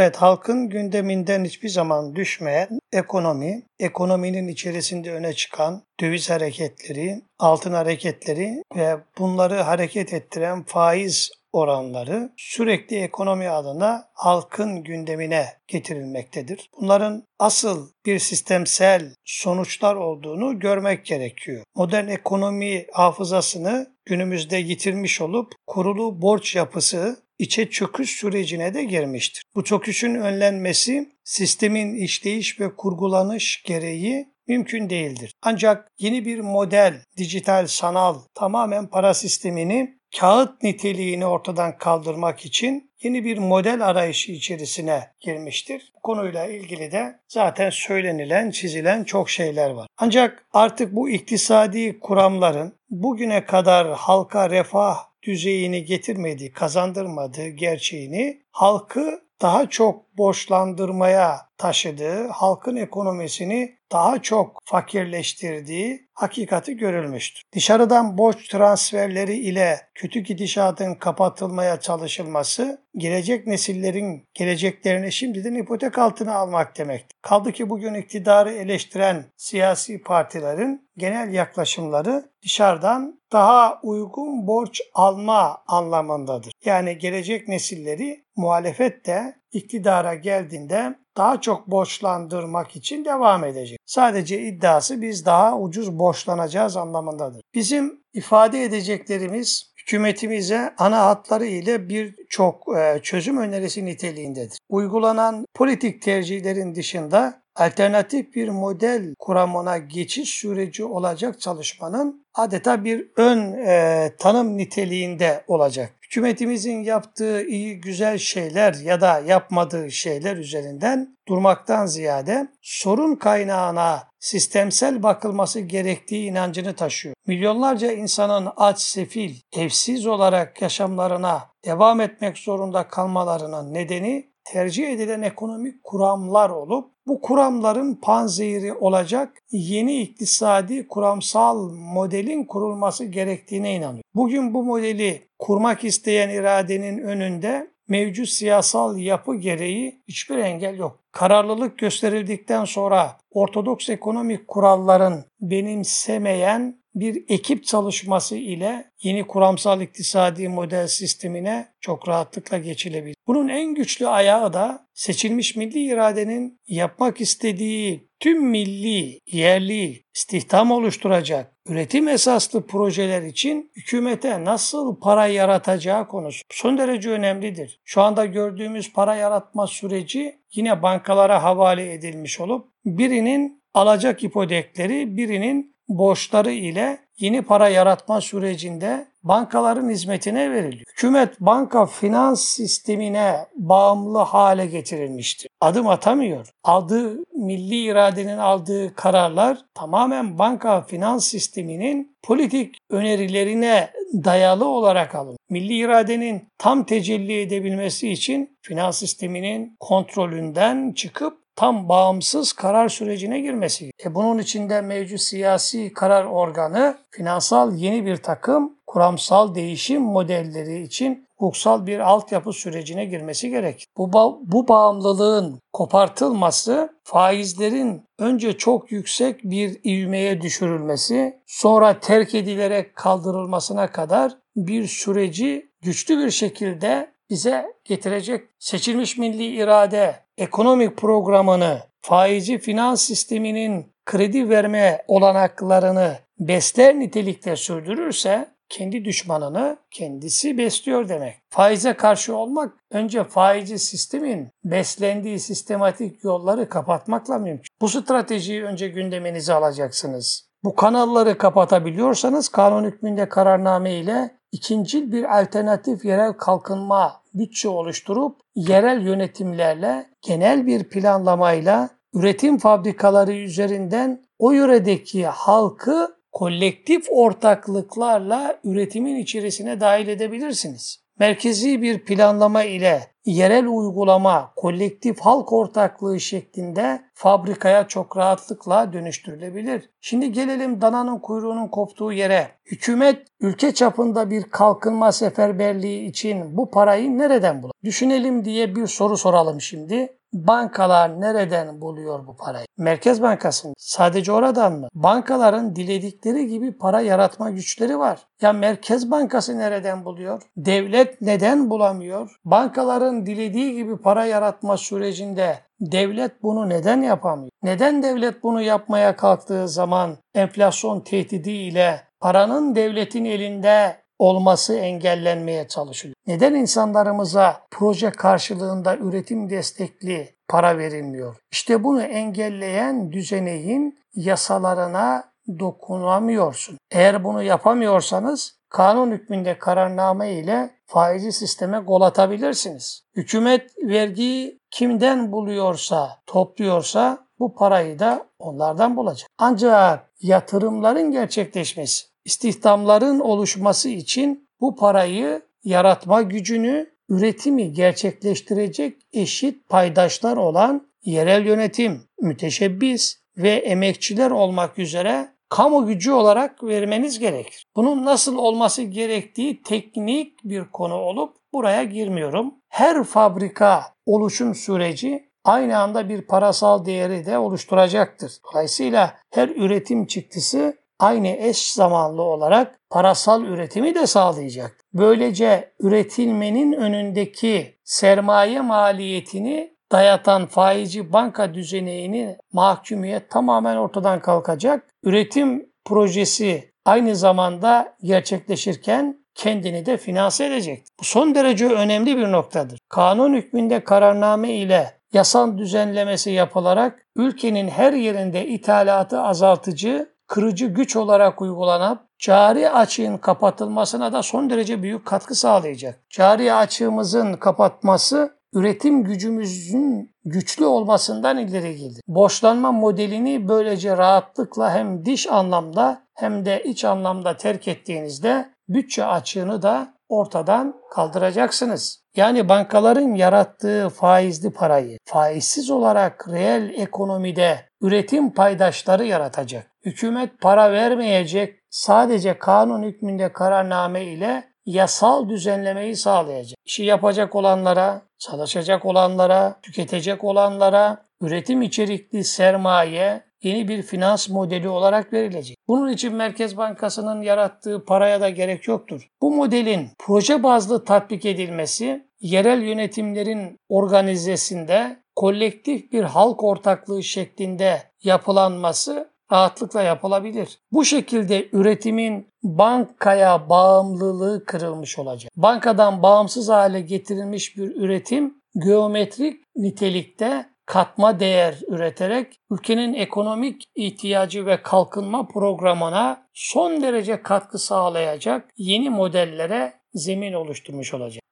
[0.00, 8.62] Evet halkın gündeminden hiçbir zaman düşmeyen ekonomi, ekonominin içerisinde öne çıkan döviz hareketleri, altın hareketleri
[8.76, 16.70] ve bunları hareket ettiren faiz oranları sürekli ekonomi adına halkın gündemine getirilmektedir.
[16.80, 21.62] Bunların asıl bir sistemsel sonuçlar olduğunu görmek gerekiyor.
[21.74, 29.42] Modern ekonomi hafızasını günümüzde yitirmiş olup kurulu borç yapısı içe çöküş sürecine de girmiştir.
[29.54, 35.34] Bu çöküşün önlenmesi sistemin işleyiş ve kurgulanış gereği mümkün değildir.
[35.42, 43.24] Ancak yeni bir model, dijital, sanal, tamamen para sistemini kağıt niteliğini ortadan kaldırmak için yeni
[43.24, 45.92] bir model arayışı içerisine girmiştir.
[45.96, 49.86] Bu konuyla ilgili de zaten söylenilen, çizilen çok şeyler var.
[49.98, 59.68] Ancak artık bu iktisadi kuramların bugüne kadar halka refah düzeyini getirmediği, kazandırmadığı gerçeğini halkı daha
[59.68, 67.42] çok borçlandırmaya taşıdığı, halkın ekonomisini daha çok fakirleştirdiği hakikati görülmüştür.
[67.54, 76.78] Dışarıdan borç transferleri ile kötü gidişatın kapatılmaya çalışılması, gelecek nesillerin geleceklerini şimdiden ipotek altına almak
[76.78, 77.16] demektir.
[77.22, 86.52] Kaldı ki bugün iktidarı eleştiren siyasi partilerin genel yaklaşımları dışarıdan daha uygun borç alma anlamındadır.
[86.64, 93.78] Yani gelecek nesilleri muhalefet de iktidara geldiğinde daha çok borçlandırmak için devam edecek.
[93.86, 97.42] Sadece iddiası biz daha ucuz borçlanacağız anlamındadır.
[97.54, 104.58] Bizim ifade edeceklerimiz hükümetimize ana hatları ile birçok e, çözüm önerisi niteliğindedir.
[104.68, 113.52] Uygulanan politik tercihlerin dışında alternatif bir model kuramına geçiş süreci olacak çalışmanın adeta bir ön
[113.52, 115.97] e, tanım niteliğinde olacak.
[116.08, 125.02] Hükümetimizin yaptığı iyi güzel şeyler ya da yapmadığı şeyler üzerinden durmaktan ziyade sorun kaynağına sistemsel
[125.02, 127.14] bakılması gerektiği inancını taşıyor.
[127.26, 135.84] Milyonlarca insanın aç, sefil, evsiz olarak yaşamlarına devam etmek zorunda kalmalarının nedeni tercih edilen ekonomik
[135.84, 144.04] kuramlar olup bu kuramların panzehiri olacak yeni iktisadi kuramsal modelin kurulması gerektiğine inanıyor.
[144.14, 150.98] Bugün bu modeli kurmak isteyen iradenin önünde mevcut siyasal yapı gereği hiçbir engel yok.
[151.12, 160.86] Kararlılık gösterildikten sonra ortodoks ekonomik kuralların benimsemeyen bir ekip çalışması ile yeni kuramsal iktisadi model
[160.86, 163.16] sistemine çok rahatlıkla geçilebilir.
[163.26, 171.52] Bunun en güçlü ayağı da seçilmiş milli iradenin yapmak istediği tüm milli, yerli istihdam oluşturacak
[171.68, 177.80] üretim esaslı projeler için hükümete nasıl para yaratacağı konusu son derece önemlidir.
[177.84, 185.77] Şu anda gördüğümüz para yaratma süreci yine bankalara havale edilmiş olup birinin alacak ipotekleri, birinin
[185.88, 190.84] borçları ile yeni para yaratma sürecinde bankaların hizmetine veriliyor.
[190.92, 195.50] Hükümet banka finans sistemine bağımlı hale getirilmiştir.
[195.60, 196.48] Adım atamıyor.
[196.64, 203.90] Aldığı milli iradenin aldığı kararlar tamamen banka finans sisteminin politik önerilerine
[204.24, 205.36] dayalı olarak alın.
[205.50, 213.90] Milli iradenin tam tecelli edebilmesi için finans sisteminin kontrolünden çıkıp tam bağımsız karar sürecine girmesi.
[214.04, 221.26] E bunun içinde mevcut siyasi karar organı finansal yeni bir takım kuramsal değişim modelleri için
[221.36, 223.86] hukuksal bir altyapı sürecine girmesi gerek.
[223.96, 232.96] Bu, ba- bu bağımlılığın kopartılması faizlerin önce çok yüksek bir ivmeye düşürülmesi, sonra terk edilerek
[232.96, 242.58] kaldırılmasına kadar bir süreci güçlü bir şekilde bize getirecek seçilmiş milli irade ekonomik programını faizi
[242.58, 251.34] finans sisteminin kredi verme olanaklarını besler nitelikte sürdürürse kendi düşmanını kendisi besliyor demek.
[251.50, 257.66] Faize karşı olmak önce faizi sistemin beslendiği sistematik yolları kapatmakla mümkün.
[257.80, 260.48] Bu stratejiyi önce gündeminize alacaksınız.
[260.64, 269.02] Bu kanalları kapatabiliyorsanız kanun hükmünde kararname ile ikincil bir alternatif yerel kalkınma bütçe oluşturup yerel
[269.02, 280.08] yönetimlerle genel bir planlamayla üretim fabrikaları üzerinden o yöredeki halkı kolektif ortaklıklarla üretimin içerisine dahil
[280.08, 281.04] edebilirsiniz.
[281.18, 289.90] Merkezi bir planlama ile yerel uygulama, kolektif halk ortaklığı şeklinde fabrikaya çok rahatlıkla dönüştürülebilir.
[290.00, 292.48] Şimdi gelelim dananın kuyruğunun koptuğu yere.
[292.66, 297.72] Hükümet ülke çapında bir kalkınma seferberliği için bu parayı nereden bulur?
[297.84, 300.17] Düşünelim diye bir soru soralım şimdi.
[300.32, 302.66] Bankalar nereden buluyor bu parayı?
[302.78, 303.74] Merkez Bankası mı?
[303.78, 304.88] Sadece oradan mı?
[304.94, 308.26] Bankaların diledikleri gibi para yaratma güçleri var.
[308.42, 310.42] Ya Merkez Bankası nereden buluyor?
[310.56, 312.40] Devlet neden bulamıyor?
[312.44, 317.50] Bankaların dilediği gibi para yaratma sürecinde devlet bunu neden yapamıyor?
[317.62, 326.16] Neden devlet bunu yapmaya kalktığı zaman enflasyon tehdidi ile paranın devletin elinde olması engellenmeye çalışılıyor.
[326.26, 331.36] Neden insanlarımıza proje karşılığında üretim destekli para verilmiyor?
[331.52, 335.24] İşte bunu engelleyen düzeneğin yasalarına
[335.58, 336.78] dokunamıyorsun.
[336.90, 343.02] Eğer bunu yapamıyorsanız kanun hükmünde kararname ile faizi sisteme gol atabilirsiniz.
[343.16, 349.30] Hükümet vergiyi kimden buluyorsa, topluyorsa bu parayı da onlardan bulacak.
[349.38, 360.88] Ancak yatırımların gerçekleşmesi, istihdamların oluşması için bu parayı yaratma gücünü, üretimi gerçekleştirecek eşit paydaşlar olan
[361.04, 367.64] yerel yönetim, müteşebbis ve emekçiler olmak üzere kamu gücü olarak vermeniz gerekir.
[367.76, 372.54] Bunun nasıl olması gerektiği teknik bir konu olup buraya girmiyorum.
[372.68, 378.32] Her fabrika oluşum süreci aynı anda bir parasal değeri de oluşturacaktır.
[378.52, 384.76] Dolayısıyla her üretim çıktısı aynı eş zamanlı olarak parasal üretimi de sağlayacak.
[384.94, 394.88] Böylece üretilmenin önündeki sermaye maliyetini dayatan faizci banka düzeneğini mahkumiyet tamamen ortadan kalkacak.
[395.02, 400.86] Üretim projesi aynı zamanda gerçekleşirken kendini de finanse edecek.
[401.00, 402.78] Bu son derece önemli bir noktadır.
[402.88, 411.42] Kanun hükmünde kararname ile yasal düzenlemesi yapılarak ülkenin her yerinde ithalatı azaltıcı, kırıcı güç olarak
[411.42, 416.00] uygulanıp cari açığın kapatılmasına da son derece büyük katkı sağlayacak.
[416.10, 422.02] Cari açığımızın kapatması üretim gücümüzün güçlü olmasından ileri gelir.
[422.08, 429.62] Borçlanma modelini böylece rahatlıkla hem diş anlamda hem de iç anlamda terk ettiğinizde bütçe açığını
[429.62, 432.02] da ortadan kaldıracaksınız.
[432.16, 439.70] Yani bankaların yarattığı faizli parayı faizsiz olarak reel ekonomide üretim paydaşları yaratacak.
[439.84, 446.58] Hükümet para vermeyecek, sadece kanun hükmünde kararname ile yasal düzenlemeyi sağlayacak.
[446.64, 455.12] İşi yapacak olanlara, çalışacak olanlara, tüketecek olanlara üretim içerikli sermaye yeni bir finans modeli olarak
[455.12, 455.56] verilecek.
[455.68, 459.08] Bunun için Merkez Bankası'nın yarattığı paraya da gerek yoktur.
[459.20, 469.10] Bu modelin proje bazlı tatbik edilmesi yerel yönetimlerin organizesinde kolektif bir halk ortaklığı şeklinde yapılanması
[469.32, 470.58] rahatlıkla yapılabilir.
[470.72, 475.32] Bu şekilde üretimin bankaya bağımlılığı kırılmış olacak.
[475.36, 478.34] Bankadan bağımsız hale getirilmiş bir üretim
[478.64, 488.50] geometrik nitelikte katma değer üreterek ülkenin ekonomik ihtiyacı ve kalkınma programına son derece katkı sağlayacak
[488.56, 491.27] yeni modellere zemin oluşturmuş olacak.